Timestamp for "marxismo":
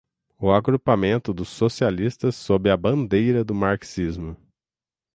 3.53-4.35